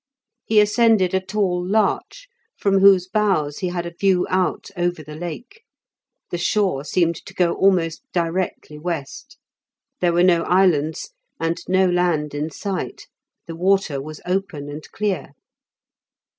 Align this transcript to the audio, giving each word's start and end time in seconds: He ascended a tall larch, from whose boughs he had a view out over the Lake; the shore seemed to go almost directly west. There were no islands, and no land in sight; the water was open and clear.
He 0.45 0.59
ascended 0.59 1.13
a 1.13 1.19
tall 1.23 1.63
larch, 1.63 2.27
from 2.57 2.79
whose 2.79 3.07
boughs 3.07 3.59
he 3.59 3.67
had 3.67 3.85
a 3.85 3.93
view 3.93 4.25
out 4.31 4.71
over 4.75 5.03
the 5.03 5.13
Lake; 5.13 5.61
the 6.31 6.39
shore 6.39 6.83
seemed 6.83 7.17
to 7.23 7.35
go 7.35 7.53
almost 7.53 8.01
directly 8.11 8.79
west. 8.79 9.37
There 9.99 10.11
were 10.13 10.23
no 10.23 10.41
islands, 10.45 11.11
and 11.39 11.61
no 11.67 11.87
land 11.87 12.33
in 12.33 12.49
sight; 12.49 13.05
the 13.45 13.55
water 13.55 14.01
was 14.01 14.21
open 14.25 14.69
and 14.69 14.83
clear. 14.91 15.33